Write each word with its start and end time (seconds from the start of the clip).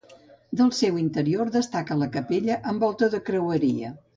Del 0.61 0.71
seu 0.77 0.97
interior 1.01 1.51
destaca 1.57 1.99
la 2.01 2.09
capella 2.17 2.59
amb 2.73 2.87
volta 2.87 3.13
de 3.17 3.21
creueria. 3.31 3.97